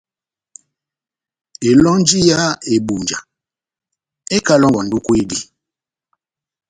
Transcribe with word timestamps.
Elɔnji 1.69 2.19
yá 2.29 2.39
Ebunja 2.75 3.17
ekalɔngɔndi 4.35 4.95
ó 4.99 5.03
kwedi. 5.05 5.37